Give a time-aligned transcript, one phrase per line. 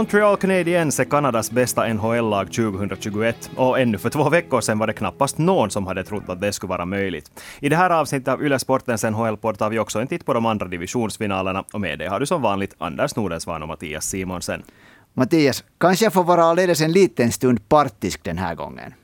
[0.00, 4.92] Montreal Canadiens är Kanadas bästa NHL-lag 2021 och ännu för två veckor sedan var det
[4.92, 7.30] knappast någon som hade trott att det skulle vara möjligt.
[7.60, 10.46] I det här avsnittet av Yle Sportens NHL-podd tar vi också en titt på de
[10.46, 14.62] andra divisionsfinalerna och med det har du som vanligt Anders Nordensvan och Mattias Simonsen.
[15.14, 18.94] Mattias, kanske jag får vara alldeles en liten stund partisk den här gången.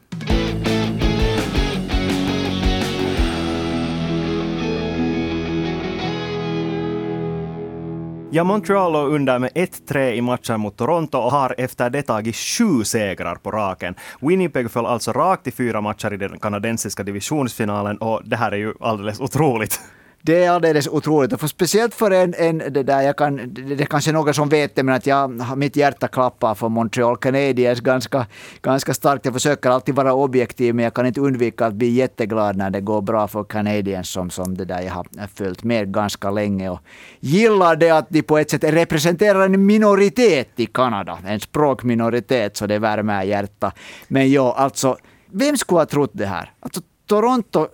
[8.31, 12.37] Ja, Montreal låg under med 1-3 i matchen mot Toronto och har efter det tagit
[12.37, 13.95] sju segrar på raken.
[14.21, 18.57] Winnipeg föll alltså rakt i fyra matcher i den kanadensiska divisionsfinalen och det här är
[18.57, 19.81] ju alldeles otroligt.
[20.27, 21.33] Det är alldeles otroligt.
[21.33, 24.49] Och för speciellt för en, en det där, jag kan, det är kanske någon som
[24.49, 28.27] vet det, men att jag, mitt hjärta klappar för Montreal Canadiens ganska,
[28.63, 29.25] ganska starkt.
[29.25, 32.81] Jag försöker alltid vara objektiv, men jag kan inte undvika att bli jätteglad när det
[32.81, 36.71] går bra för Canadiens som, som det där jag har följt med ganska länge.
[36.71, 36.81] Och
[37.21, 42.67] gillar det att de på ett sätt representerar en minoritet i Kanada, en språkminoritet, så
[42.67, 43.75] det värmer hjärtat.
[44.09, 46.53] Men ja, alltså, vem skulle ha trott det här?
[46.61, 47.69] Alltså, Toronto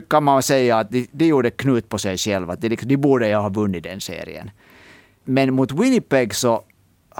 [0.00, 2.56] kan man säga att de, de gjorde knut på sig själva.
[2.56, 4.50] De, liksom, de borde ju ha vunnit den serien.
[5.24, 6.62] Men mot Winnipeg så,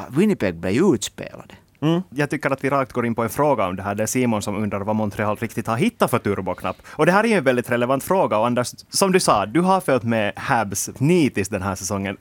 [0.08, 1.55] Winnipeg blev ju utspelade.
[1.80, 2.02] Mm.
[2.11, 3.95] Jag tycker att vi rakt går in på en fråga om det här.
[3.95, 6.77] Det är Simon som undrar vad Montreal riktigt har hittat för turboknapp.
[6.86, 8.39] Och det här är ju en väldigt relevant fråga.
[8.39, 12.17] Och Anders, som du sa, du har följt med Habs nitiskt den här säsongen.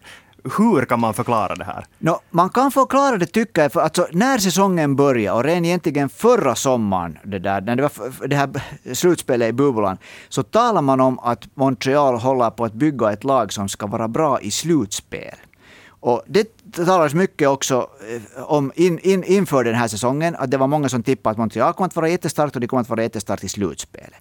[0.58, 1.86] Hur kan man förklara det här?
[2.00, 6.10] No, man kan förklara det tycker jag, för alltså, när säsongen började och redan egentligen
[6.10, 8.50] förra sommaren, det där, när det var det här
[8.94, 9.98] slutspelet i bubblan,
[10.30, 14.08] så talar man om att Montreal håller på att bygga ett lag som ska vara
[14.08, 15.36] bra i slutspel.
[15.88, 20.58] Och det talades mycket också eh, om in, in, inför den här säsongen, att det
[20.58, 23.04] var många som tippade att Montreal kommer att vara jättestarkt och de kommer att vara
[23.04, 24.20] jättestarkt i slutspelet.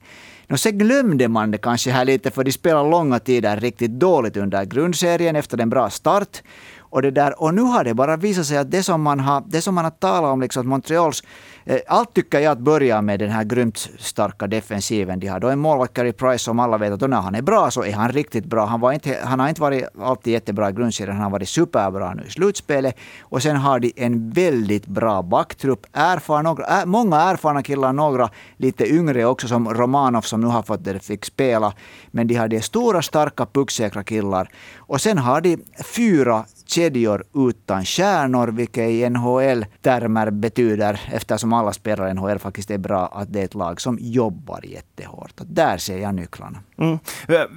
[0.51, 4.37] Och sen glömde man det kanske här lite, för de spelade långa tider riktigt dåligt
[4.37, 6.43] under grundserien efter en bra start.
[6.79, 9.43] Och, det där, och nu har det bara visat sig att det som man har,
[9.47, 11.23] det som man har talat om, liksom att Montreals
[11.65, 15.41] Eh, allt tycker jag att börja med den här grymt starka defensiven de har.
[15.41, 17.93] Då en målvakt Carey Price som alla vet att när han är bra så är
[17.93, 18.67] han riktigt bra.
[18.67, 22.15] Han, var inte, han har inte varit alltid jättebra i grundserien, han har varit superbra
[22.15, 22.97] nu i slutspelet.
[23.21, 25.87] Och sen har de en väldigt bra backtrupp.
[25.93, 30.85] Erfaren, några, många erfarna killar, några lite yngre också som Romanov som nu har fått
[30.85, 31.73] det, fick spela.
[32.11, 34.49] Men de har de stora, starka, pucksäkra killar.
[34.79, 42.11] Och sen har de fyra kedjor utan stjärnor, vilket i NHL-termer betyder, eftersom alla spelare
[42.11, 45.41] i NHL faktiskt är bra, att det är ett lag som jobbar jättehårt.
[45.41, 46.59] Och där ser jag nycklarna.
[46.79, 46.99] Mm.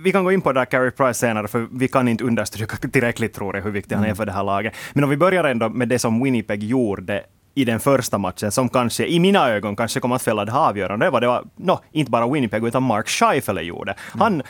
[0.03, 2.77] Vi kan gå in på det där Carey Price senare, för vi kan inte understryka
[2.91, 4.15] tillräckligt, tror jag, hur viktig han är mm.
[4.15, 4.73] för det här laget.
[4.93, 7.23] Men om vi börjar ändå med det som Winnipeg gjorde
[7.55, 11.05] i den första matchen som kanske, i mina ögon, kanske kom att fälla det avgörande.
[11.05, 13.91] Det var, det var no, inte bara Winnipeg, utan Mark Scheifele gjorde.
[13.91, 14.21] Mm.
[14.21, 14.43] Han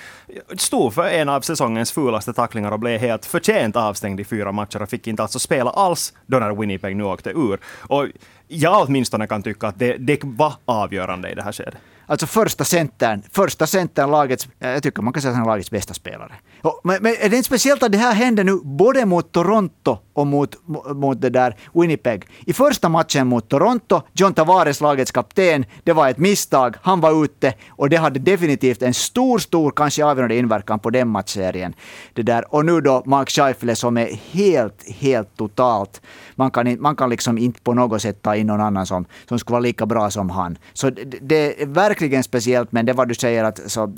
[0.58, 4.82] stod för en av säsongens fulaste tacklingar och blev helt förtjänt avstängd i fyra matcher
[4.82, 7.60] och fick inte alltså spela alls då när Winnipeg nu åkte ur.
[7.80, 8.08] Och
[8.48, 11.76] jag åtminstone kan tycka att det, det var avgörande i det här skedet.
[12.08, 15.50] Alltså första centern, första centern lagets, eh, jag tycker man kan säga att han är
[15.50, 16.32] lagets bästa spelare.
[16.62, 19.98] Och, men, men är det inte speciellt att det här hände nu både mot Toronto
[20.14, 20.56] och mot,
[20.96, 22.28] mot det där Winnipeg?
[22.46, 27.24] I första matchen mot Toronto, John Tavares, lagets kapten, det var ett misstag, han var
[27.24, 31.74] ute och det hade definitivt en stor, stor, kanske avgörande inverkan på den matchserien.
[32.14, 32.54] Det där.
[32.56, 36.02] Och nu då Mark Scheifele som är helt, helt totalt,
[36.36, 39.40] man kan, man kan liksom inte på något sätt ta in någon annan som, som
[39.40, 40.58] skulle vara lika bra som han.
[40.74, 41.66] Så det, det är
[41.96, 43.94] verkligen speciellt, men det var du säger att så,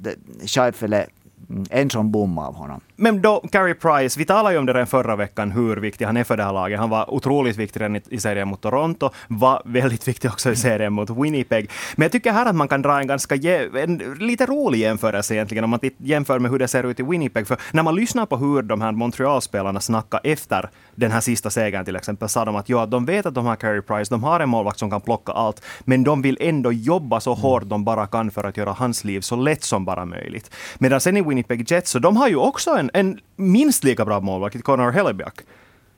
[0.45, 1.07] Scheifele
[1.49, 2.81] Mm, en sån bom av honom.
[2.95, 6.17] Men då, Carey Price, vi talade ju om det redan förra veckan, hur viktig han
[6.17, 6.79] är för det här laget.
[6.79, 10.93] Han var otroligt viktig redan i serien mot Toronto, var väldigt viktig också i serien
[10.93, 11.69] mot Winnipeg.
[11.95, 15.63] Men jag tycker här att man kan dra en ganska, en lite rolig jämförelse egentligen,
[15.63, 17.47] om man jämför med hur det ser ut i Winnipeg.
[17.47, 21.85] För när man lyssnar på hur de här Montreal-spelarna snackar efter den här sista segern
[21.85, 24.39] till exempel, sa de att ja, de vet att de har Carey Price, de har
[24.39, 28.07] en målvakt som kan plocka allt, men de vill ändå jobba så hårt de bara
[28.07, 30.51] kan för att göra hans liv så lätt som bara möjligt.
[30.79, 31.36] Medan sen i Winnipeg
[31.71, 35.41] Jets, och de har ju också en, en minst lika bra målvakt, Connor Hellebuyck.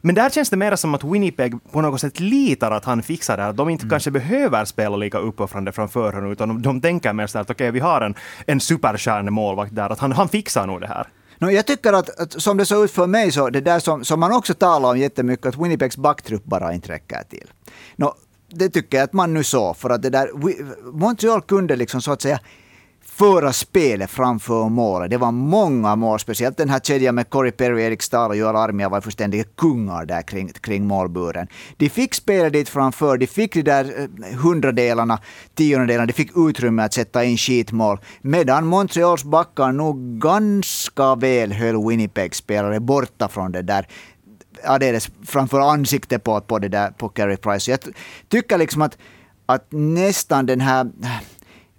[0.02, 3.38] Men där känns det mer som att Winnipeg på något sätt litar att han fixar
[3.38, 3.50] det här.
[3.50, 3.90] Att de inte mm.
[3.90, 7.66] kanske behöver spela lika uppoffrande från förhand, utan de, de tänker mer så att okej,
[7.66, 8.16] okay, vi har en,
[8.48, 11.08] en superstjärnemålvakt där, att han, han fixar nog det här.
[11.38, 14.06] No, jag tycker att, att, som det såg ut för mig, så det där som,
[14.06, 17.52] som man också talar om jättemycket, att Winnipegs backtrupp bara inte räcker till.
[17.96, 18.14] No,
[18.50, 20.30] det tycker jag att man nu såg, för att det där,
[20.92, 22.40] Montreal kunde liksom så att säga
[23.20, 25.10] föra spelet framför målet.
[25.10, 28.56] Det var många mål, speciellt den här kedjan med Corey Perry, Erik Stahl och Joel
[28.56, 31.48] Armia var fullständiga kungar där kring, kring målburen.
[31.78, 35.20] De fick spela dit framför, de fick de där eh, hundradelarna,
[35.56, 38.00] tiondelarna, de fick utrymme att sätta in skitmål.
[38.22, 43.88] Medan Montreals backar nog ganska väl höll Winnipeg spelare borta från det där
[44.64, 47.72] alldeles framför ansiktet på, på, det där, på Carey Price.
[47.72, 47.80] Jag
[48.28, 48.98] tycker liksom att,
[49.46, 50.92] att nästan den här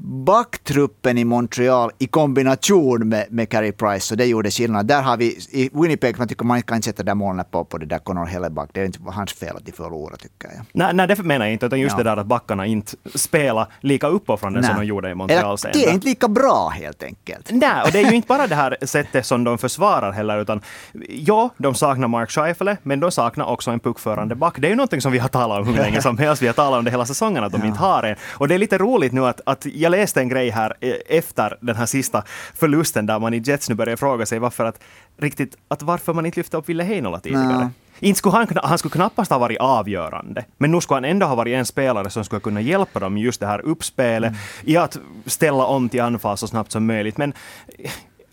[0.02, 4.87] backtruppen i Montreal i kombination med, med Carey Price, så det gjorde skillnad.
[4.87, 7.79] Där har vi, i Winnipeg, man tycker man kan inte sätta där målen på, på
[7.79, 8.70] det där Connor Helleback.
[8.73, 10.67] Det är inte hans fel att de förlorar, tycker jag.
[10.73, 12.02] Nej, nej, det menar jag inte, utan just ja.
[12.02, 15.85] det där att backarna inte spelar lika uppoffrande som de gjorde i Montreal Eller, Det
[15.85, 17.50] är inte lika bra, helt enkelt.
[17.50, 20.61] Nej, och det är ju inte bara det här sättet som de försvarar heller, utan
[21.08, 24.55] ja, de saknar Mark Scheifele, men de saknar också en puckförande back.
[24.58, 26.43] Det är ju någonting som vi har talat om hur länge som helst.
[26.43, 27.67] Vi har talat om det hela säsongen, att de ja.
[27.67, 28.17] inte har en.
[28.31, 30.94] Och det är lite roligt nu att, att jag jag läste en grej här eh,
[31.08, 34.81] efter den här sista förlusten där man i Jets nu börjar fråga sig varför att
[35.19, 37.58] riktigt, att varför man inte lyfte upp Ville Heinola tidigare.
[37.58, 37.69] Nej.
[38.00, 41.34] Inte skulle han, han skulle knappast ha varit avgörande, men nu skulle han ändå ha
[41.34, 44.40] varit en spelare som skulle kunna hjälpa dem just det här uppspelet, mm.
[44.64, 47.19] i att ställa om till anfall så snabbt som möjligt.
[47.19, 47.32] Men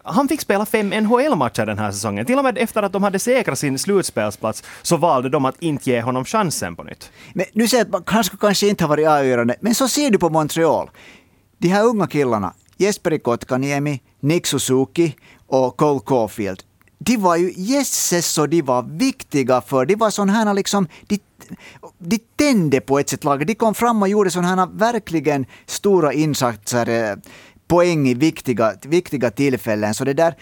[0.03, 2.25] han fick spela fem NHL-matcher den här säsongen.
[2.25, 5.89] Till och med efter att de hade säkrat sin slutspelsplats så valde de att inte
[5.89, 7.11] ge honom chansen på nytt.
[7.33, 10.17] Men du säger att han skulle kanske inte ha varit avgörande, men så ser du
[10.17, 10.89] på Montreal
[11.57, 15.15] de här unga killarna, Jesperi Kotkaniemi, Nick Suzuki
[15.47, 16.63] och Cole Caulfield,
[16.99, 21.19] de var ju jösses så de var viktiga för, de var sådana här liksom, de,
[21.97, 23.47] de tände på ett sätt laget.
[23.47, 27.15] De kom fram och gjorde sådana här verkligen stora insatser, eh,
[27.67, 29.93] poäng i viktiga, viktiga tillfällen.
[29.93, 30.35] Så det där,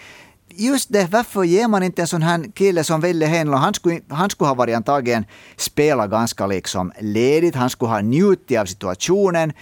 [0.48, 4.00] just det, varför ger man inte en sån här kille som Ville Henlo, han skulle,
[4.08, 5.24] han skulle ha varit antagligen
[5.56, 9.52] spela ganska liksom ledigt, han skulle ha njutit av situationen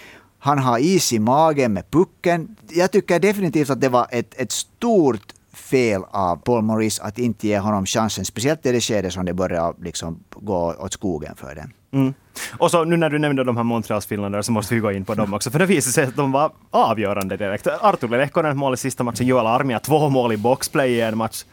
[0.44, 2.56] han har is i magen med pucken.
[2.68, 7.48] Jag tycker definitivt att det var ett, ett stort fel av Paul Maurice att inte
[7.48, 11.54] ge honom chansen, speciellt i det skede som det började liksom gå åt skogen för
[11.54, 11.72] den.
[11.92, 12.14] Mm.
[12.58, 15.04] Och så nu när du nämnde de här Montreals finländare så måste vi gå in
[15.04, 17.66] på dem också, för det visade sig att de var avgörande direkt.
[17.66, 21.44] Artur Lehkonen mål i sista matchen, Joel Armia två mål i boxplay i en match.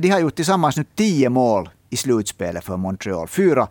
[0.00, 3.28] De har gjort tillsammans nu tio mål i slutspelet för Montreal.
[3.28, 3.68] Fyra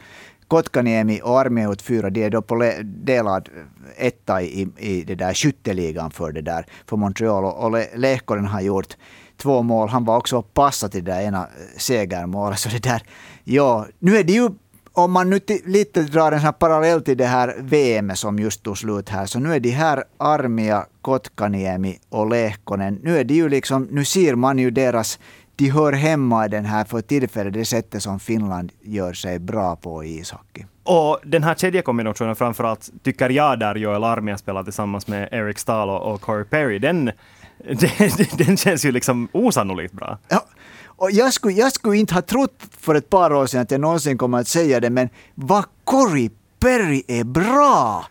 [0.47, 3.49] Kotkaniemi och Armehut 4, de är då på delad
[3.97, 7.45] etta i, i det där skytteligan för det där för Montreal.
[7.45, 8.97] Och Lehkonen har gjort
[9.37, 9.89] två mål.
[9.89, 12.59] Han var också passat till det där ena eh, segermålet.
[12.59, 13.01] Så det där,
[13.43, 14.49] ja, nu är det ju
[14.97, 18.77] om man nu lite drar en sån parallell till det här VM som just tog
[18.77, 23.49] slut här, så nu är de här Armia, Kotkaniemi och Lehkonen, nu är det ju
[23.49, 25.19] liksom, nu ser man ju deras
[25.57, 29.75] de hör hemma i den här för tillfället, det sättet som Finland gör sig bra
[29.75, 30.65] på i ishockey.
[30.83, 35.89] Och den här kedjekombinationen framförallt, tycker jag, där Joel Armia spelar tillsammans med Eric Stahl
[35.89, 37.05] och Corey Perry, den,
[37.57, 40.17] den, den känns ju liksom osannolikt bra.
[40.27, 40.45] Ja.
[40.85, 43.81] Och jag skulle, jag skulle inte ha trott för ett par år sedan att jag
[43.81, 46.29] någonsin kommer att säga det, men vad Corey
[46.59, 48.05] Perry är bra!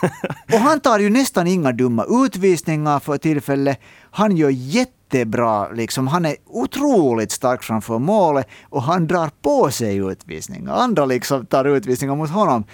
[0.52, 3.80] och han tar ju nästan inga dumma utvisningar för tillfället.
[4.10, 5.68] Han gör jättebra.
[5.68, 10.72] Liksom, han är otroligt stark framför målet och han drar på sig utvisningar.
[10.72, 12.64] Andra liksom tar utvisningar mot honom.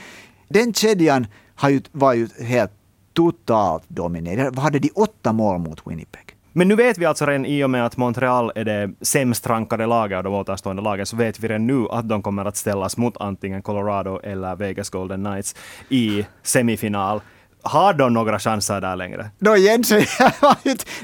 [0.48, 2.72] Den kedjan har ju, var ju helt
[3.12, 4.58] totalt dominerad.
[4.58, 6.36] Hade de åtta mål mot Winnipeg?
[6.52, 9.86] Men nu vet vi alltså redan i och med att Montreal är det sämst rankade
[9.86, 12.96] laget av de återstående lagen, så vet vi redan nu att de kommer att ställas
[12.96, 15.54] mot antingen Colorado eller Vegas Golden Knights
[15.88, 17.20] i semifinal.
[17.68, 19.30] Har de några chanser där längre?
[19.38, 20.32] Då igen så jag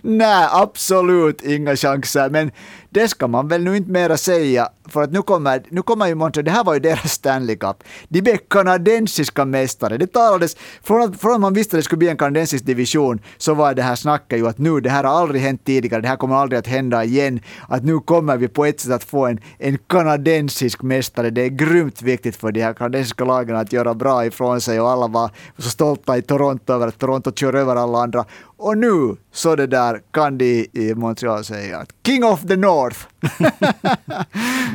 [0.03, 2.31] nej, absolut inga chanser.
[2.31, 2.51] Men
[2.93, 6.15] det ska man väl nu inte mera säga, för att nu kommer, nu kommer ju
[6.15, 7.77] Montreal, det här var ju deras Stanley Cup.
[8.09, 9.99] De blev kanadensiska mästare.
[9.99, 13.21] Det talades, från att, från att man visste att det skulle bli en kanadensisk division,
[13.39, 16.09] så var det här snacket ju att nu, det här har aldrig hänt tidigare, det
[16.09, 19.27] här kommer aldrig att hända igen, att nu kommer vi på ett sätt att få
[19.27, 21.31] en, en kanadensisk mästare.
[21.31, 24.91] Det är grymt viktigt för de här kanadensiska lagen att göra bra ifrån sig och
[24.91, 28.25] alla var så stolta i Toronto över att Toronto kör över alla andra.
[28.63, 32.99] Och nu, så det där, kan de i Montreal säga att King of the North.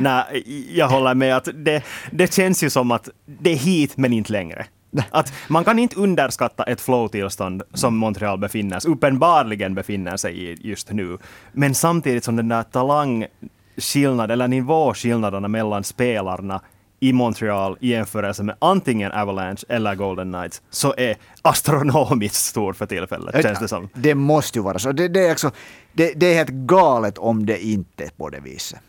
[0.00, 4.12] Nej, jag håller med att det, det känns ju som att det är hit men
[4.12, 4.66] inte längre.
[5.10, 10.56] Att man kan inte underskatta ett flow-tillstånd som Montreal befinner sig, uppenbarligen befinner sig i
[10.60, 11.18] just nu.
[11.52, 16.60] Men samtidigt som den där talangskillnaden, eller nivåskillnaderna mellan spelarna
[17.00, 22.86] i Montreal i jämförelse med antingen Avalanche eller Golden Knights så är astronomiskt stor för
[22.86, 23.88] tillfället, känns det som.
[23.94, 24.92] Det måste ju vara så.
[24.92, 25.50] Det, det är, alltså,
[25.92, 28.80] det, det är helt galet om det inte är på det viset.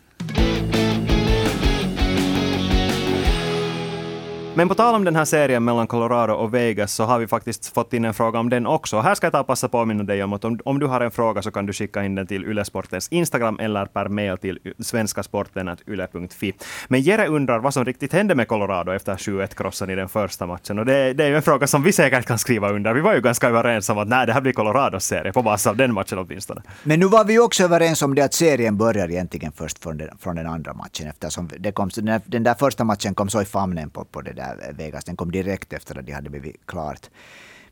[4.60, 7.74] Men på tal om den här serien mellan Colorado och Vegas så har vi faktiskt
[7.74, 9.00] fått in en fråga om den också.
[9.00, 10.86] Här ska jag ta och passa på att påminna dig om att om, om du
[10.86, 14.38] har en fråga så kan du skicka in den till Ylesportens Instagram eller per mail
[14.38, 16.52] till svenskasporten.yle.fi.
[16.88, 20.78] Men Jere undrar vad som riktigt hände med Colorado efter 7-1-krossen i den första matchen.
[20.78, 22.94] Och det, det är ju en fråga som vi säkert kan skriva under.
[22.94, 25.66] Vi var ju ganska överens om att nej, det här blir Colorados serie, på basis
[25.66, 26.62] av den matchen åtminstone.
[26.82, 30.18] Men nu var vi också överens om det att serien börjar egentligen först från den,
[30.18, 33.42] från den andra matchen eftersom det kom, den, där, den där första matchen kom så
[33.42, 35.04] i famnen på, på det där Vegas.
[35.04, 37.10] Den kom direkt efter att de hade blivit klart.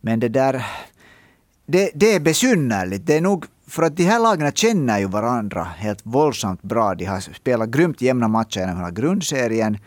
[0.00, 0.66] Men det där...
[1.66, 3.06] Det, det är besynnerligt.
[3.06, 6.94] Det är nog för att de här lagen känner ju varandra helt våldsamt bra.
[6.94, 9.78] De har spelat grymt jämna matcher genom hela grundserien.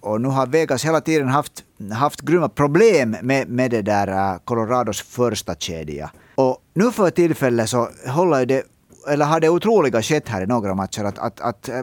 [0.00, 4.38] Och nu har Vegas hela tiden haft, haft grymma problem med, med det där äh,
[4.44, 6.10] Colorados första kedja.
[6.34, 8.62] Och nu för tillfället så håller det
[9.08, 11.82] eller har det otroliga skett här i några matcher att, att, att eh,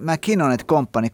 [0.00, 0.66] McKinnon et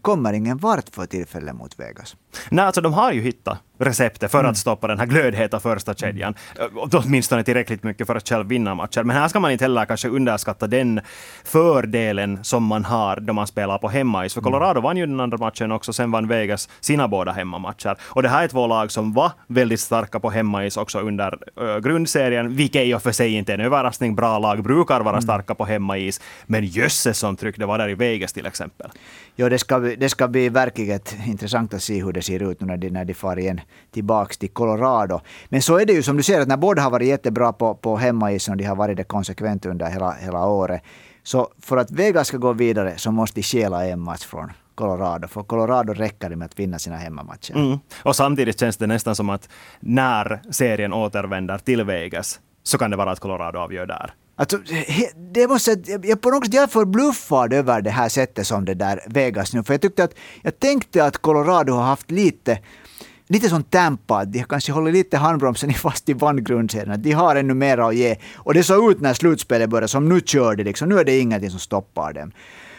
[0.03, 2.17] kommer ingen vart för tillfället mot Vegas.
[2.51, 4.51] Nej, alltså de har ju hittat receptet för mm.
[4.51, 6.35] att stoppa den här glödheta första kedjan.
[6.59, 6.71] Mm.
[6.93, 9.03] Åtminstone tillräckligt mycket för att själv vinna matcher.
[9.03, 11.01] Men här ska man inte heller kanske underskatta den
[11.45, 14.35] fördelen som man har då man spelar på hemmais.
[14.35, 14.53] För mm.
[14.53, 17.97] Colorado vann ju den andra matchen också, sen vann Vegas sina båda hemmamatcher.
[18.03, 21.79] Och det här är två lag som var väldigt starka på hemmais också under uh,
[21.79, 24.15] grundserien, vilket i och för sig inte är en överraskning.
[24.15, 25.23] Bra lag brukar vara mm.
[25.23, 26.21] starka på hemmais.
[26.47, 28.91] Men jösses som tryck det var där i Vegas till exempel.
[29.37, 32.67] Jo, det ska, det ska bli verkligen intressant att se hur det ser ut nu
[32.67, 33.61] när de, när de far igen
[33.91, 35.21] tillbaka till Colorado.
[35.49, 37.75] Men så är det ju som du ser, att när båda har varit jättebra på,
[37.75, 40.83] på hemmaisen och de har varit det konsekvent under hela, hela året.
[41.23, 45.29] Så för att Vegas ska gå vidare så måste de stjäla en match från Colorado.
[45.29, 47.55] För Colorado räcker det med att vinna sina hemmamatcher.
[47.57, 47.79] Mm.
[48.03, 49.49] Och samtidigt känns det nästan som att
[49.81, 54.15] när serien återvänder till Vegas så kan det vara att Colorado avgör där.
[54.37, 54.59] Alltså,
[55.33, 58.75] det måste, jag, på något sätt, jag är förbluffad över det här sättet som det
[58.75, 59.63] där Vegas nu.
[59.63, 62.59] För jag tyckte att, jag tänkte att Colorado har haft lite,
[63.31, 67.03] lite som Tampa, de har kanske håller lite handbromsen fast i vann grundserien.
[67.03, 68.17] De har ännu mer att ge.
[68.37, 70.65] Och det såg ut när slutspelet började som nu kör det.
[70.65, 70.89] liksom.
[70.89, 72.33] Nu är det ingenting som stoppar dem.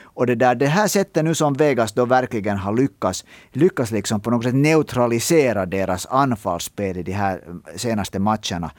[0.03, 4.21] Och det, där, det här sättet nu som Vegas då verkligen har lyckats, lyckats liksom
[4.21, 8.71] på något sätt neutralisera deras anfallsspel i de här mm, senaste matcherna.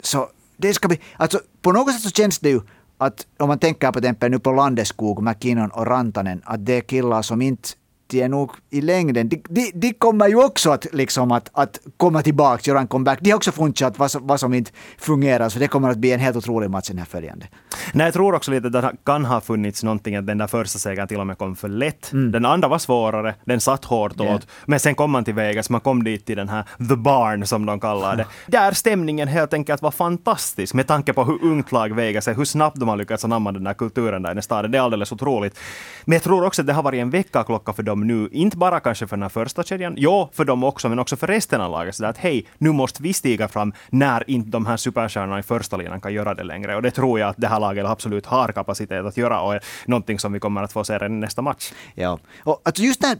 [0.00, 2.60] Så det ska bli, alltså på något sätt så känns det ju
[2.98, 6.80] att om man tänker på exempel nu på Landeskog, McKinnon och Rantanen, att det är
[6.80, 7.68] killar som inte
[8.14, 11.78] de är nog i längden, de, de, de kommer ju också att, liksom att, att
[11.96, 13.18] komma tillbaka, göra en comeback.
[13.22, 16.20] De har också funnit vad, vad som inte fungerar, så det kommer att bli en
[16.20, 17.46] helt otrolig match den här följande.
[17.92, 20.78] Nej, jag tror också lite att det kan ha funnits någonting att den där första
[20.78, 22.12] segern till och med kom för lätt.
[22.12, 22.32] Mm.
[22.32, 24.40] Den andra var svårare, den satt hårt åt, yeah.
[24.66, 27.66] men sen kom man till Vegas, man kom dit till den här The Barn som
[27.66, 28.26] de kallar det.
[28.46, 32.44] Där stämningen helt enkelt var fantastisk med tanke på hur ungt lag Vegas är, hur
[32.44, 34.70] snabbt de har lyckats anamma den där kulturen där i staden.
[34.70, 35.58] Det är alldeles otroligt.
[36.04, 38.80] Men jag tror också att det har varit en väckarklocka för dem nu, inte bara
[38.80, 41.70] kanske för den här första kedjan, jo, för dem också, men också för resten av
[41.70, 41.94] laget.
[41.94, 45.76] Så att hej, nu måste vi stiga fram när inte de här superstjärnorna i första
[45.76, 46.76] linan kan göra det längre.
[46.76, 49.64] Och det tror jag att det här laget absolut har kapacitet att göra och är
[49.86, 51.72] någonting som vi kommer att få se redan i nästa match.
[51.94, 53.18] Ja, och alltså just när,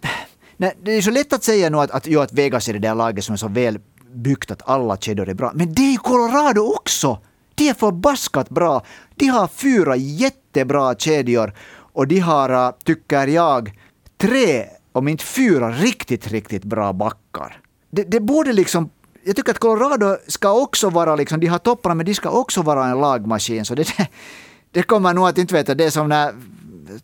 [0.56, 2.78] när, det är så lätt att säga nu att, att, jo, att Vegas är det
[2.78, 3.78] där laget som är så väl
[4.14, 5.52] byggt att alla kedjor är bra.
[5.54, 7.18] Men det är Colorado också!
[7.54, 8.82] De är förbaskat bra.
[9.14, 11.52] De har fyra jättebra kedjor
[11.94, 13.72] och de har, äh, tycker jag,
[14.16, 17.60] tre, om inte fyra, riktigt, riktigt bra backar.
[17.90, 18.90] Det, det borde liksom
[19.24, 22.62] jag tycker att Colorado ska också vara, liksom, de har topparna, men de ska också
[22.62, 23.64] vara en lagmaskin.
[23.64, 23.86] Så det,
[24.70, 26.32] det kommer nog att inte veta, det är som när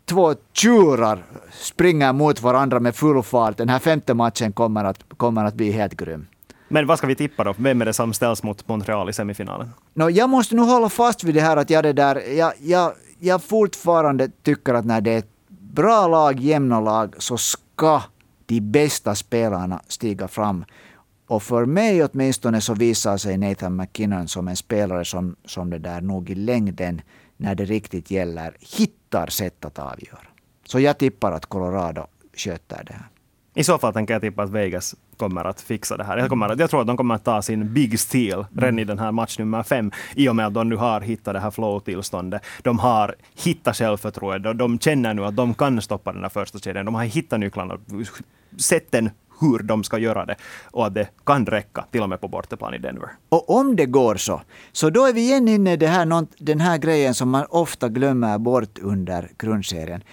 [0.05, 3.57] två tjurar springer mot varandra med full fart.
[3.57, 6.27] Den här femte matchen kommer att, kommer att bli helt grym.
[6.67, 7.53] Men vad ska vi tippa då?
[7.57, 9.69] Vem är det som ställs mot Montreal i semifinalen?
[9.93, 12.93] No, jag måste nu hålla fast vid det här att jag, det där, jag, jag,
[13.19, 15.23] jag fortfarande tycker att när det är
[15.73, 18.03] bra lag, jämna lag, så ska
[18.45, 20.65] de bästa spelarna stiga fram.
[21.27, 25.77] Och för mig åtminstone så visar sig Nathan McKinnon som en spelare som, som det
[25.77, 27.01] där nog i längden,
[27.37, 30.27] när det riktigt gäller, hittar sätt att avgöra.
[30.65, 33.07] Så jag tippar att Colorado sköter det här.
[33.53, 36.17] I så fall tänker jag tippa att Vegas kommer att fixa det här.
[36.17, 38.47] Jag, kommer att, jag tror att de kommer att ta sin big steal mm.
[38.53, 41.33] redan i den här match nummer fem, i och med att de nu har hittat
[41.33, 42.41] det här flow-tillståndet.
[42.63, 46.85] De har hittat självförtroende, de känner nu att de kan stoppa den här första kedjan.
[46.85, 47.77] De har hittat nycklarna,
[48.57, 49.09] sätten
[49.41, 50.35] hur de ska göra det
[50.71, 53.09] och att det kan räcka till och med på bortaplan i Denver.
[53.29, 54.41] Och om det går så,
[54.71, 57.89] så då är vi igen inne i det här, den här grejen som man ofta
[57.89, 60.03] glömmer bort under grundserien.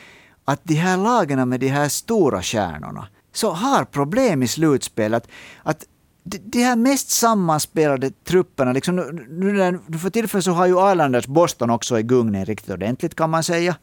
[0.45, 5.29] Att de här lagen med de här stora stjärnorna så har problem i slutspelet.
[5.63, 5.85] Att
[6.25, 8.97] de här mest sammanspelade trupperna, liksom,
[9.29, 13.31] nu, nu för tillfället så har ju Islanders Boston också i gungning riktigt ordentligt kan
[13.31, 13.77] man säga.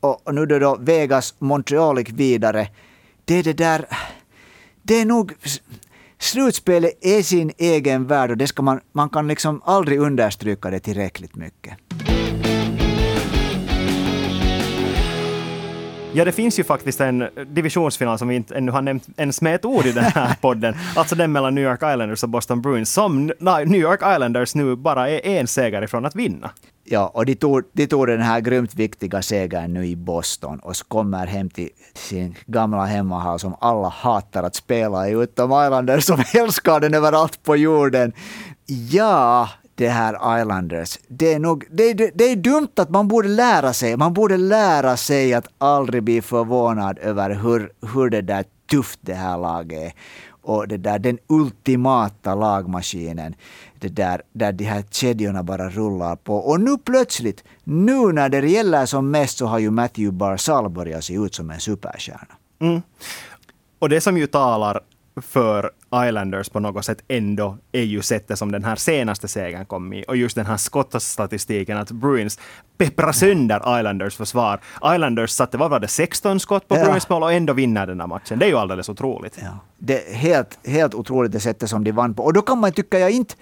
[0.00, 2.68] Och, och nu då, då Vegas, Montreal gick vidare.
[3.24, 3.86] Det är det där
[4.82, 5.32] det är nog
[6.18, 10.80] slutspelet är sin egen värld och det ska man, man kan liksom aldrig understryka det
[10.80, 11.74] tillräckligt mycket.
[16.12, 19.54] Ja, det finns ju faktiskt en divisionsfinal som vi inte ännu har nämnt ens med
[19.54, 20.74] ett ord i den här podden.
[20.96, 23.26] alltså den mellan New York Islanders och Boston Bruins, som
[23.66, 26.50] New York Islanders nu bara är en seger ifrån att vinna.
[26.84, 30.74] Ja, och de tog, de tog den här grymt viktiga segern nu i Boston och
[30.88, 36.22] kommer hem till sin gamla hemmahall som alla hatar att spela i, utom Islanders som
[36.34, 38.12] älskar den överallt på jorden.
[38.90, 39.48] Ja,
[39.80, 40.98] det här Islanders.
[41.08, 43.96] Det är, nog, det, det, det, är dumt att man borde lära sig.
[43.96, 49.14] Man borde lära sig att aldrig bli förvånad över hur, hur det där tufft det
[49.14, 49.92] här laget är.
[50.42, 53.34] Och det där, den ultimata lagmaskinen,
[53.78, 56.36] det där, där de här kedjorna bara rullar på.
[56.36, 61.04] Och nu plötsligt, nu när det gäller som mest så har ju Matthew Barzal börjat
[61.04, 62.34] se ut som en superstjärna.
[62.60, 62.82] Mm.
[63.78, 64.80] Och det som ju talar
[65.20, 69.92] för Islanders på något sätt ändå är ju sättet som den här senaste segern kom
[69.92, 70.04] i.
[70.08, 72.38] Och just den här skottstatistiken att Bruins
[72.78, 74.60] pepprar sönder Islanders försvar.
[74.94, 76.84] Islanders satte, vad var det, 16 skott på ja.
[76.84, 78.38] Bruins mål och ändå vinner den här matchen.
[78.38, 79.38] Det är ju alldeles otroligt.
[79.42, 79.58] Ja.
[79.78, 82.22] Det är helt, helt otroligt det sättet som de vann på.
[82.22, 83.34] Och då kan man tycka, jag inte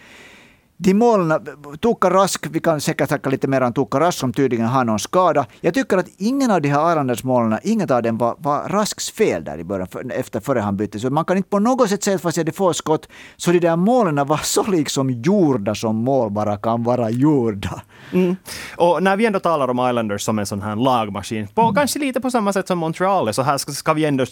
[0.80, 1.46] de målen,
[1.80, 4.98] Tuukka Rask, vi kan säkert snacka lite mer om Tuukka Rask som tydligen har någon
[4.98, 5.46] skada.
[5.60, 9.44] Jag tycker att ingen av de här Arlandas-målen, inget av dem var, var Rasks fel
[9.44, 10.98] där i början, för, efter före han bytte.
[10.98, 13.52] Så man kan inte på något sätt säga, att fast jag hade få skott, så
[13.52, 17.82] de där målen var så liksom gjorda som mål bara kan vara gjorda.
[18.12, 18.36] Mm.
[18.76, 21.74] Och när vi ändå talar om Islanders som en sån här lagmaskin, på, mm.
[21.74, 24.24] kanske lite på samma sätt som Montreal, så här ska, ska vi ändå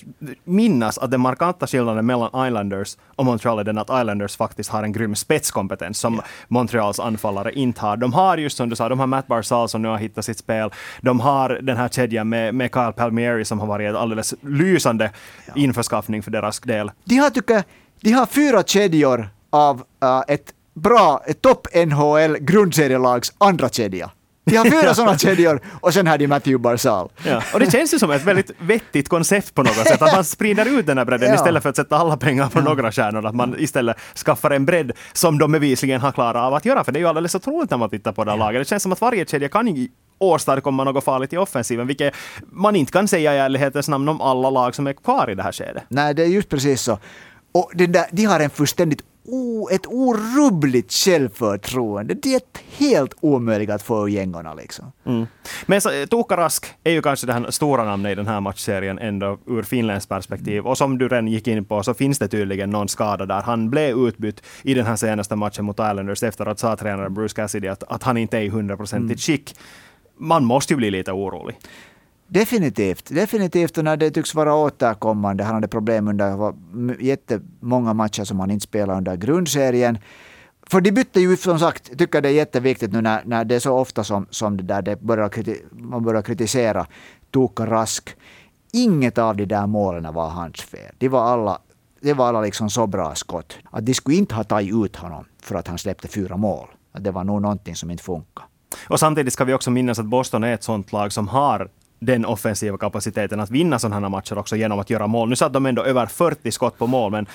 [0.45, 4.83] minnas att den markanta skillnaden mellan Islanders och Montreal är den att Islanders faktiskt har
[4.83, 6.25] en grym spetskompetens som yeah.
[6.49, 7.97] Montreals anfallare inte har.
[7.97, 10.38] De har just som du sa, de har Matt Barzal som nu har hittat sitt
[10.38, 10.71] spel.
[11.00, 15.11] De har den här kedjan med, med Kyle Palmieri som har varit en alldeles lysande
[15.47, 15.52] ja.
[15.56, 16.90] införskaffning för deras del.
[17.04, 17.64] De har, tycker
[18.00, 24.11] de har fyra kedjor av uh, ett bra, ett topp NHL grundserielags andra kedja.
[24.45, 27.09] De har fyra sådana kedjor och sen har de Matthew Barzal.
[27.25, 30.25] Ja, och det känns ju som ett väldigt vettigt koncept på något sätt, att man
[30.25, 31.35] sprider ut den här bredden ja.
[31.35, 32.64] istället för att sätta alla pengar på ja.
[32.64, 36.64] några stjärnor, att man istället skaffar en bredd som de bevisligen har klarat av att
[36.64, 38.61] göra, för det är ju alldeles otroligt när man tittar på det här laget.
[38.61, 42.14] Det känns som att varje kedja kan åstadkomma något farligt i offensiven, vilket
[42.53, 45.42] man inte kan säga i ärlighetens namn om alla lag som är kvar i det
[45.42, 45.83] här skedet.
[45.88, 46.98] Nej, det är just precis så.
[47.53, 52.15] Och där, de har en fullständigt o, ett orubbligt självförtroende.
[52.15, 52.41] Det är
[52.79, 54.55] helt omöjligt att få ur gängorna.
[54.55, 54.93] Liksom.
[55.07, 55.27] Mm.
[55.67, 59.39] Men så, Tuukka Rask är ju kanske det stora namnet i den här matchserien ändå
[59.47, 60.67] ur finländskt perspektiv.
[60.67, 63.43] Och som du redan gick in på så finns det tydligen någon skada där.
[63.43, 67.35] Han blev utbytt i den här senaste matchen mot Islanders efter att sa tränaren Bruce
[67.35, 69.39] Cassidy att, att han inte är i hundraprocentigt mm.
[69.39, 69.55] skick.
[70.19, 71.57] Man måste ju bli lite orolig.
[72.29, 73.79] Definitivt, definitivt.
[73.79, 75.45] Och när det tycks vara återkommande.
[75.45, 76.53] Han hade problem under
[77.01, 79.99] jättemånga matcher som han inte spelade under grundserien.
[80.71, 83.61] För de bytte ju som sagt, tycker det är jätteviktigt nu när, när det är
[83.61, 86.87] så ofta som, som det där det börjar kriti, man börjar kritisera
[87.31, 88.17] Toka Rask.
[88.73, 90.95] Inget av de där målen var hans fel.
[90.99, 91.59] De var alla,
[92.01, 93.59] det var alla liksom så bra skott.
[93.71, 96.69] Att de skulle inte ha tagit ut honom för att han släppte fyra mål.
[96.93, 98.47] Att det var nog någonting som inte funkade.
[98.89, 102.24] Och samtidigt ska vi också minnas att Boston är ett sånt lag som har den
[102.24, 105.28] offensiva kapaciteten att vinna sådana här matcher också genom att göra mål.
[105.28, 107.26] Nu satt de ändå över 40 skott på mål, men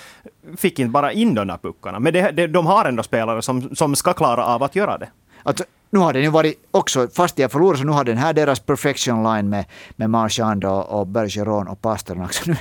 [0.57, 1.99] fick inte bara in de där puckarna.
[1.99, 5.09] Men det, det, de har ändå spelare som, som ska klara av att göra det.
[5.43, 8.33] Alltså, nu har den ju varit också, fast jag förlorar så nu har den här
[8.33, 12.33] deras perfection line med, med Marchand och, och Bergeron och Pasternak.
[12.33, 12.57] Så nu,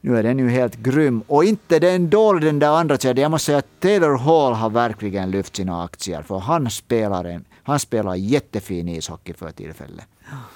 [0.00, 1.22] nu är den ju helt grym.
[1.26, 3.22] Och inte den dålig den där andra kedjan.
[3.22, 6.22] Jag måste säga att Taylor Hall har verkligen lyft sina aktier.
[6.22, 10.06] För han spelar, en, han spelar jättefin ishockey för tillfället.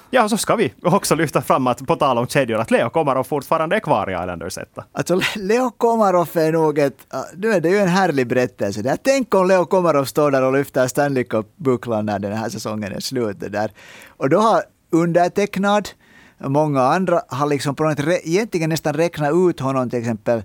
[0.09, 3.23] Ja, så ska vi också lyfta fram att på tal om kedjor, att Leo Komarov
[3.23, 4.85] fortfarande är kvar i Islanders etta.
[4.91, 6.97] Alltså Leo Komarov är nog ett,
[7.35, 8.81] nu är det ju en härlig berättelse.
[8.81, 8.97] Där.
[9.03, 12.99] Tänk om Leo Komarov står där och lyfter Stanley Cup-bucklan när den här säsongen är
[12.99, 13.37] slut.
[13.39, 13.71] Där.
[14.17, 15.89] Och då har undertecknad,
[16.37, 20.43] många andra har liksom på något, egentligen nästan räknat ut honom till exempel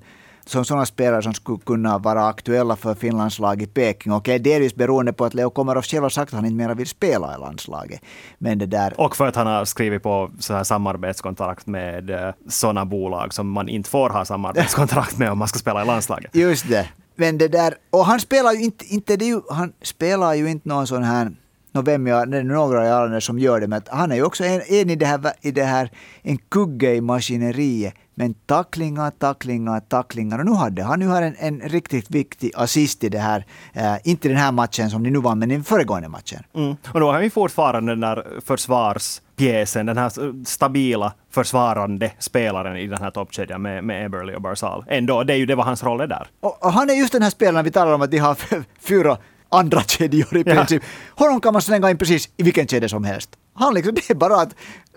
[0.50, 4.12] som sådana spelare som skulle kunna vara aktuella för Finlands lag i Peking.
[4.12, 6.86] Okej, delvis beroende på att Leo Komarov själv har sagt att han inte mer vill
[6.86, 8.00] spela i landslaget.
[8.38, 9.00] Men det där...
[9.00, 13.50] Och för att han har skrivit på så här samarbetskontrakt med eh, sådana bolag som
[13.50, 16.34] man inte får ha samarbetskontrakt med om man ska spela i landslaget.
[16.36, 16.88] Just det.
[17.16, 20.86] Men det där, och han spelar ju inte, inte det, han spelar ju inte någon
[20.86, 21.32] sån här
[21.72, 24.22] no, vem jag, det är några i alla som gör det, men han är ju
[24.22, 25.90] också en, en i, det här, i det här,
[26.22, 27.94] en kugge i maskineriet.
[28.14, 30.38] Men tacklingar, tacklingar, tacklingar.
[30.38, 33.96] Och nu hade han nu har en, en riktigt viktig assist i det här, eh,
[34.04, 36.42] inte den här matchen som ni nu vann, men i föregående matchen.
[36.54, 36.76] Mm.
[36.92, 42.86] Och då har vi fortfarande den där försvars pjäsen, den här stabila försvarande spelaren i
[42.86, 44.84] den här toppkedjan med, med Eberly och Barzal.
[44.88, 46.26] Ändå, det är ju det vad hans roll är där.
[46.40, 48.36] Och, och han är just den här spelaren vi talar om att de har
[48.80, 49.18] fyra
[49.50, 50.82] andra kedjor i princip.
[50.82, 51.24] Ja.
[51.24, 53.30] Honom kan man slänga in precis i vilken kedja som helst.
[53.54, 54.54] Han liksom, det är bara att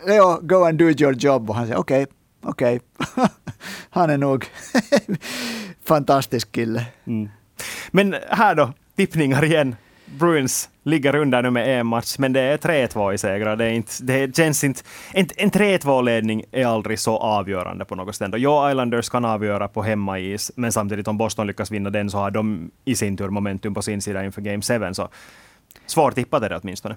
[0.08, 1.50] Leo, go and do your job.
[1.50, 2.16] Och han säger okej, okay,
[2.52, 2.80] okej.
[3.00, 3.28] Okay.
[3.90, 4.46] han är nog
[5.86, 6.86] fantastisk kille.
[7.08, 7.30] Mm.
[7.92, 9.76] Men här då, tippningar igen.
[10.06, 13.56] Bruins ligger under nu med en match, men det är 3-2 i segrar.
[13.56, 14.82] Det, är inte, det känns inte...
[15.14, 18.32] En, en 3-2-ledning är aldrig så avgörande på något sätt.
[18.36, 22.32] Jo, Islanders kan avgöra på hemmais, men samtidigt om Boston lyckas vinna den så har
[22.32, 25.04] de i sin tur momentum på sin sida inför Game 7.
[25.86, 26.96] Så är det åtminstone.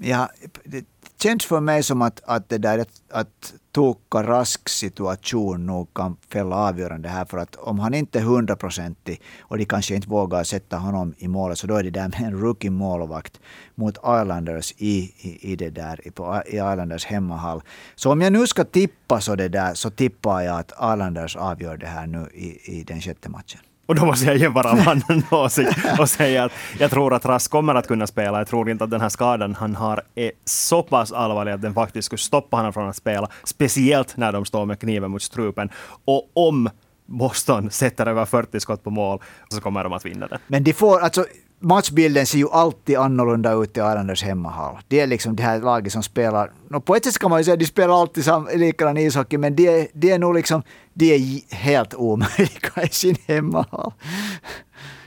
[0.00, 0.28] Ja,
[0.64, 0.84] det
[1.22, 6.16] känns för mig som att, att det där att, att Tuukka Rask situation nog kan
[6.32, 7.24] fälla avgörande här.
[7.24, 11.28] För att om han inte är hundraprocentig och de kanske inte vågar sätta honom i
[11.28, 13.40] målet så då är det där med en rookie målvakt
[13.74, 16.10] mot Islanders i, i, i det där, i
[16.56, 17.62] Islanders hemmahall.
[17.94, 21.76] Så om jag nu ska tippa så det där så tippar jag att Islanders avgör
[21.76, 23.60] det här nu i, i den sjätte matchen.
[23.88, 24.70] Och då måste jag ge bara
[25.08, 28.38] en åsikt och säga att jag tror att Rask kommer att kunna spela.
[28.38, 31.74] Jag tror inte att den här skadan han har är så pass allvarlig att den
[31.74, 33.28] faktiskt skulle stoppa honom från att spela.
[33.44, 35.70] Speciellt när de står med kniven mot strupen.
[36.04, 36.70] Och om
[37.06, 40.38] Boston sätter över 40 skott på mål så kommer de att vinna det.
[40.46, 41.24] Men de får, alltså
[41.60, 44.78] matchbilden ser ju alltid annorlunda ut i Islanders hemmahall.
[44.88, 47.44] Det är liksom det här laget som spelar, no, på ett sätt kan man ju
[47.44, 50.62] säga att de spelar alltid sam, likadan ishockey, men det, det är nog liksom,
[50.94, 53.92] de är helt omöjliga i sin hemmahall.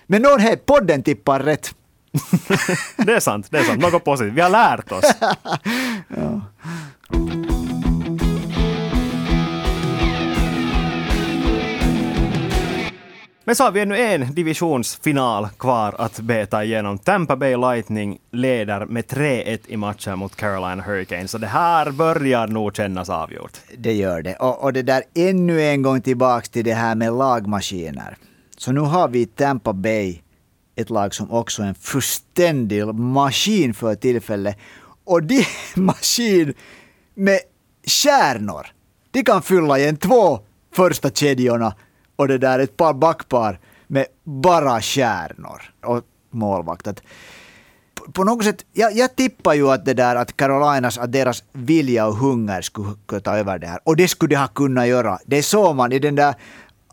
[0.07, 1.75] Men någon här podden tippar rätt.
[2.97, 3.81] det är sant, det är sant.
[3.81, 4.33] Något positivt.
[4.33, 5.05] Vi har lärt oss.
[6.07, 6.41] ja.
[13.51, 16.99] Men så har vi ännu en divisionsfinal kvar att beta igenom.
[16.99, 21.31] Tampa Bay Lightning leder med 3-1 i matchen mot Carolina Hurricanes.
[21.31, 23.51] Så det här börjar nog kännas avgjort.
[23.77, 24.35] Det gör det.
[24.35, 28.17] Och, och det där ännu en gång tillbaks till det här med lagmaskiner.
[28.57, 30.21] Så nu har vi Tampa Bay,
[30.75, 34.57] ett lag som också är en fullständig maskin för tillfället.
[35.03, 36.53] Och det är maskin
[37.15, 37.39] med
[37.85, 38.67] kärnor.
[39.11, 40.39] De kan fylla igen två
[40.75, 41.73] första kedjorna
[42.21, 46.87] och det där ett par backpar med bara stjärnor och målvakt.
[46.87, 47.01] Att
[48.13, 52.07] på något sätt, jag, jag tippar ju att det där att Carolinas, att deras vilja
[52.07, 53.79] och hunger skulle ta över det här.
[53.83, 55.19] Och det skulle de ha kunnat göra.
[55.25, 56.35] Det såg man i den där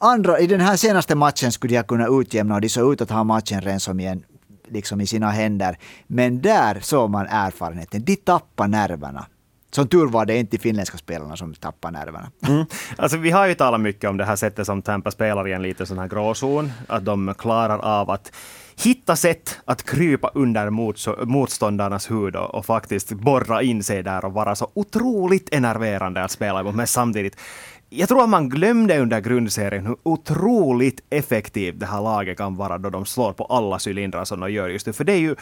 [0.00, 3.00] andra, i den här senaste matchen skulle de ha kunnat utjämna och de såg ut
[3.00, 4.22] att ha matchen redan som igen
[4.68, 5.78] liksom i sina händer.
[6.06, 8.04] Men där såg man erfarenheten.
[8.04, 9.26] De tappar nerverna.
[9.70, 12.30] Som tur var det inte de finländska spelarna som tappade nerverna.
[12.48, 12.66] Mm.
[12.96, 15.62] Alltså, vi har ju talat mycket om det här sättet som Tampa spelar i en
[15.62, 16.72] liten sån här gråzon.
[16.86, 18.32] Att de klarar av att
[18.84, 20.70] hitta sätt att krypa under
[21.24, 26.30] motståndarnas hud och, och, faktiskt borra in sig där och vara så otroligt enerverande att
[26.30, 26.74] spela emot.
[26.74, 27.36] Men samtidigt,
[27.88, 32.78] jag tror att man glömde under grundserien hur otroligt effektivt det här laget kan vara
[32.78, 34.92] då de slår på alla cylindrar som de gör just nu.
[34.92, 35.36] För det är ju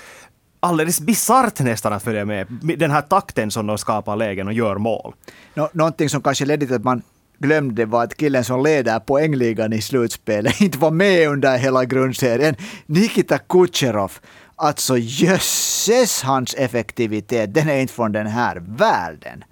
[0.60, 2.46] alldeles bisarrt nästan att följa med
[2.78, 5.14] den här takten som de skapar lägen och gör mål.
[5.54, 7.02] Nå, någonting som kanske ledde till att man
[7.38, 12.56] glömde var att killen som leder poängligan i slutspelet inte var med under hela grundserien.
[12.86, 14.12] Nikita Kucherov.
[14.56, 19.44] Alltså jösses hans effektivitet, den är inte från den här världen.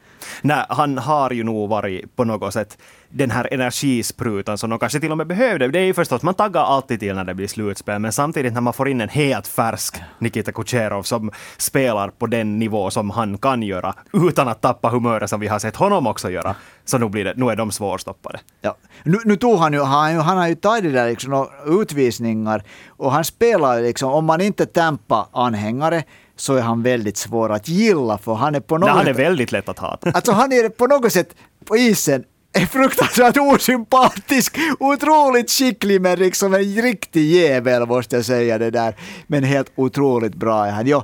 [0.43, 2.79] Nej, han har ju nog varit på något sätt
[3.15, 5.69] den här energisprutan som de kanske till och med behövde.
[5.69, 8.61] Det är ju förstås, man taggar alltid till när det blir slutspel, men samtidigt när
[8.61, 13.39] man får in en helt färsk Nikita Kucherov som spelar på den nivå som han
[13.39, 17.09] kan göra, utan att tappa humöret som vi har sett honom också göra, så nu,
[17.09, 18.39] blir det, nu är de svårstoppade.
[18.61, 18.77] Ja.
[19.03, 23.25] Nu, nu tog han ju, han, han har ju tagit där liksom utvisningar och han
[23.25, 26.03] spelar liksom, om man inte tampa anhängare
[26.37, 29.15] så är han väldigt svår att gilla för han är på något Nej, han är
[29.15, 30.11] väldigt lätt att hata.
[30.11, 32.25] Alltså han är på något sätt på isen
[32.63, 38.95] är fruktansvärt osympatisk, otroligt skicklig men liksom en riktig jävel måste jag säga det där.
[39.27, 40.87] Men helt otroligt bra är han.
[40.87, 41.03] Jo,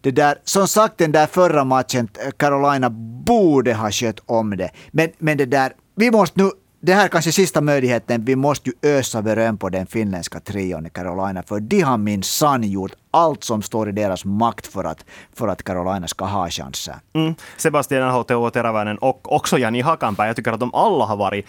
[0.00, 2.90] det där, som sagt den där förra matchen, Carolina
[3.26, 4.70] borde ha skött om det.
[4.90, 8.24] Men, men det där, vi måste nu det här kanske sista möjligheten.
[8.24, 12.62] Vi måste ju ösa beröm på den finländska trion i Carolina, för de har minsann
[12.62, 16.94] gjort allt som står i deras makt för att, för att Carolina ska ha chanser.
[17.12, 17.34] Mm.
[17.56, 20.26] Sebastian Aho, Teräväinen och också Jani Hakanpää.
[20.26, 21.46] Jag tycker att de alla har varit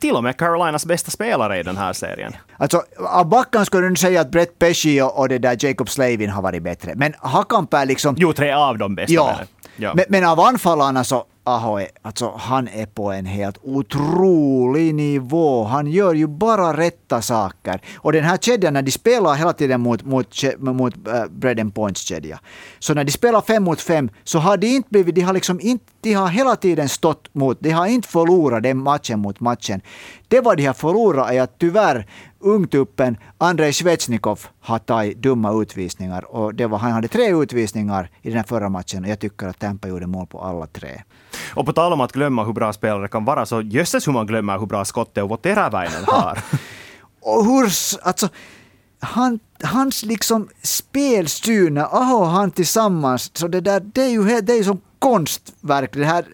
[0.00, 2.32] till och med Carolinas bästa spelare i den här serien.
[2.56, 6.42] Alltså, av backan skulle du säga att Brett Pesci och det där Jacob Slavin har
[6.42, 6.92] varit bättre.
[6.94, 8.14] Men Hakanpää liksom...
[8.18, 9.12] Jo, tre av de bästa.
[9.12, 9.36] Ja.
[9.76, 9.94] ja.
[9.94, 15.64] Men, men av anfallarna så Aho, är, alltså, han är på en helt otrolig nivå.
[15.64, 17.80] Han gör ju bara rätta saker.
[17.96, 21.74] Och den här kedjan, när de spelar hela tiden mot, mot, mot äh, bread and
[21.74, 22.40] points-kedja.
[22.78, 25.60] Så när de spelar fem mot fem så har de inte blivit, de har liksom
[25.60, 29.80] inte, de har hela tiden stått mot, de har inte förlorat den matchen mot matchen.
[30.28, 32.06] Det vad de har förlorat är att tyvärr
[32.40, 38.28] ungtuppen Andrei Svechnikov har tagit dumma utvisningar och det var, han hade tre utvisningar i
[38.28, 41.02] den här förra matchen och jag tycker att Tampa gjorde mål på alla tre.
[41.54, 44.26] Och på tal om att glömma hur bra spelare kan vara, så jösses hur man
[44.26, 46.38] glömmer hur bra skottet och Teräväinen har.
[47.20, 47.64] och hur,
[48.02, 48.28] alltså,
[49.00, 54.52] han, hans liksom spelsyn, Aho och han tillsammans, så det där, det är ju, det
[54.52, 55.92] är ju som konstverk.
[55.92, 56.24] Det här,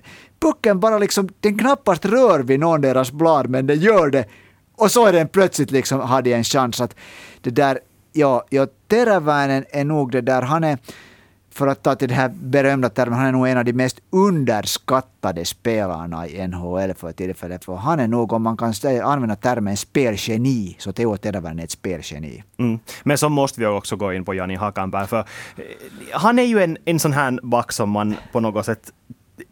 [0.41, 4.25] pucken bara liksom, den knappast rör vid någon deras blad, men den gör det.
[4.77, 6.97] Och så är den plötsligt liksom, hade en chans att
[7.41, 7.79] det där,
[8.13, 10.79] ja, ja Teräväinen är nog det där, han är,
[11.55, 14.01] för att ta till den här berömda termen, han är nog en av de mest
[14.11, 17.65] underskattade spelarna i NHL för tillfället.
[17.65, 21.71] För han är nog, om man kan använda termen spelgeni, så Teo Teräväinen är ett
[21.71, 22.43] spelgeni.
[22.59, 22.79] Mm.
[23.03, 25.65] Men så måste vi också gå in på Jani Hakanpää, för eh,
[26.13, 28.93] han är ju en, en sån här back som man på något sätt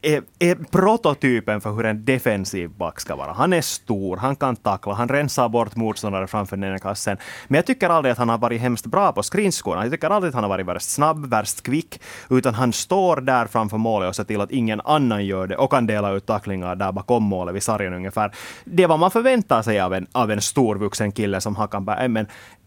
[0.03, 3.33] är, är, prototypen för hur en defensiv back ska vara.
[3.33, 7.17] Han är stor, han kan tackla, han rensar bort motståndare framför den kassen.
[7.49, 9.83] Men jag tycker aldrig att han har varit hemskt bra på skridskorna.
[9.83, 13.47] Jag tycker aldrig att han har varit värst snabb, värst kvick, utan han står där
[13.47, 16.77] framför målet och ser till att ingen annan gör det och kan dela ut tacklingar
[16.77, 18.35] där bakom målet vid sargen ungefär.
[18.65, 22.05] Det är vad man förväntar sig av en, av en storvuxen kille som Hakanberg.
[22.05, 22.27] Äh, men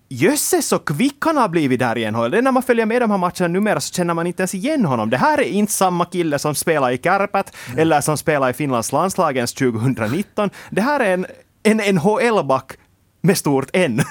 [0.10, 2.32] Jösses så kvick han har blivit där i NHL.
[2.32, 4.56] Det är när man följer med de här matcherna numera så känner man inte ens
[4.56, 5.10] igen honom.
[5.10, 7.80] Det här är inte samma kille som spelar i Kärpät mm.
[7.80, 10.50] eller som spelar i Finlands landslagens 2019.
[10.70, 11.26] Det här är en,
[11.64, 12.78] en NHL-back
[13.26, 14.02] med stort N.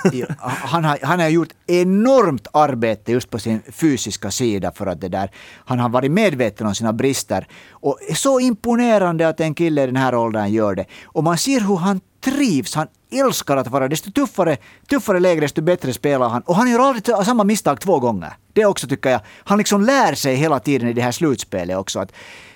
[0.45, 5.09] han, har, han har gjort enormt arbete just på sin fysiska sida för att det
[5.09, 5.31] där,
[5.65, 7.47] han har varit medveten om sina brister.
[7.71, 10.87] Och så imponerande att en kille i den här åldern gör det.
[11.05, 14.57] Och man ser hur han trivs, han älskar att vara, desto tuffare,
[14.89, 16.43] tuffare läge, desto bättre spelar han.
[16.43, 18.33] Och han gör aldrig samma misstag två gånger.
[18.53, 19.21] Det också tycker jag.
[19.45, 22.01] Han liksom lär sig hela tiden i det här slutspelet också.
[22.01, 22.13] Att,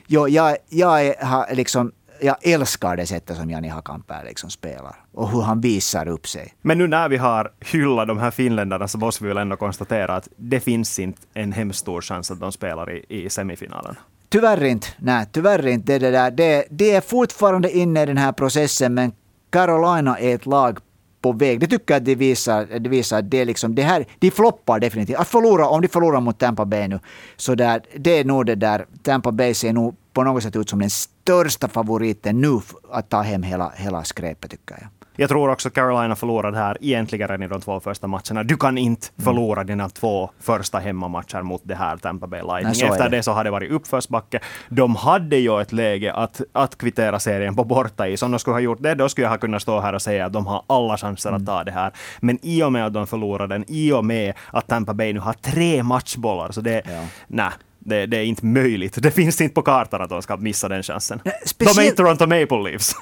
[0.06, 5.30] jo, jag, jag, är, liksom, jag älskar det sättet som Jani Hakanpää liksom spelar och
[5.30, 6.54] hur han visar upp sig.
[6.62, 10.16] Men nu när vi har hyllat de här finländarna så måste vi väl ändå konstatera
[10.16, 13.96] att det finns inte en hemskt stor chans att de spelar i, i semifinalen.
[14.28, 14.88] Tyvärr inte.
[14.98, 15.92] Nej, tyvärr inte.
[15.92, 16.30] Det, det, där.
[16.30, 19.12] Det, det är fortfarande inne i den här processen, men
[19.50, 20.78] Carolina är ett lag
[21.20, 21.60] på väg.
[21.60, 22.66] Det tycker jag att det visar.
[22.80, 25.16] Det visar det, liksom, det här, de floppar definitivt.
[25.16, 27.00] Att förlora, om de förlorar mot Tampa Bay nu,
[27.36, 28.86] så där, det är nog det där.
[29.02, 33.22] Tampa Bay ser nog på något sätt ut som den största favoriten nu att ta
[33.22, 34.97] hem hela, hela skräpet tycker jag.
[35.20, 38.42] Jag tror också Carolina förlorade här egentligen i de två första matcherna.
[38.42, 39.24] Du kan inte mm.
[39.24, 42.74] förlora dina två första hemmamatcher mot det här Tampa Bay Lightning.
[42.80, 43.16] Nej, Efter det.
[43.16, 44.40] det så har det varit uppförsbacke.
[44.68, 48.22] De hade ju ett läge att, att kvittera serien på bortais.
[48.22, 50.26] Om de skulle ha gjort det, då skulle jag ha kunnat stå här och säga
[50.26, 51.42] att de har alla chanser mm.
[51.42, 51.92] att ta det här.
[52.20, 55.20] Men i och med att de förlorade den, i och med att Tampa Bay nu
[55.20, 56.82] har tre matchbollar, så det...
[56.86, 57.04] Ja.
[57.26, 59.02] Nej, det, det, är inte möjligt.
[59.02, 61.20] Det finns inte på kartan att de ska missa den chansen.
[61.44, 62.94] Speciellt, de är inte Toronto Maple Leafs.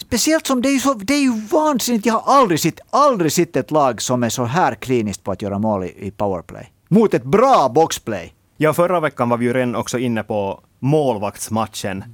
[0.00, 2.06] Speciellt som det är, så, det är ju vansinnigt.
[2.06, 5.42] Jag har aldrig sett, aldrig sett ett lag som är så här kliniskt på att
[5.42, 6.72] göra mål i, i powerplay.
[6.88, 8.34] Mot ett bra boxplay.
[8.56, 12.04] Ja, förra veckan var vi ju redan också inne på målvaktsmatchen.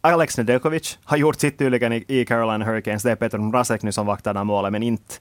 [0.00, 3.02] Alex Nedeljkovic har gjort sitt tydligen i, i Carolina Hurricanes.
[3.02, 5.14] Det är Peter Mrazek nu som vaktar det här målet, men inte,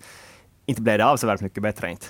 [0.65, 1.91] inte blev det avsevärt mycket bättre.
[1.91, 2.05] Inte.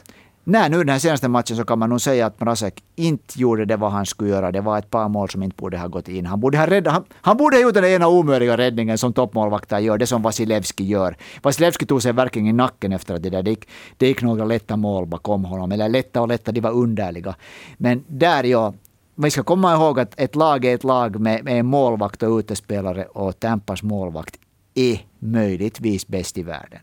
[0.47, 3.65] Nej, nu den här senaste matchen så kan man nog säga att Mrazek inte gjorde
[3.65, 4.51] det vad han skulle göra.
[4.51, 6.25] Det var ett par mål som inte borde ha gått in.
[6.25, 9.79] Han borde ha, rädd, han, han borde ha gjort den ena omöjliga räddningen som toppmålvakter
[9.79, 11.17] gör, det som Vasilevski gör.
[11.43, 14.45] Vasilevski tog sig verkligen i nacken efter att det där, det gick, det gick några
[14.45, 15.71] lätta mål bakom honom.
[15.71, 17.35] Eller lätta och lätta, de var underliga.
[17.77, 18.73] Men där, ja,
[19.15, 22.37] vi ska komma ihåg att ett lag är ett lag med, med en målvakt och
[22.37, 24.35] utespelare och Tampas målvakt
[24.73, 26.79] är möjligtvis bäst i världen.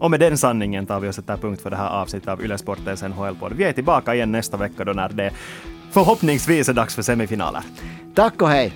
[0.00, 2.58] Och med den sanningen tar vi och sätter punkt för det här avsnittet av Yle
[2.58, 3.52] Sportens NHL-podd.
[3.52, 5.32] Vi är tillbaka igen nästa vecka då när det
[5.92, 7.62] förhoppningsvis är dags för semifinaler.
[8.14, 8.72] Tack och hej!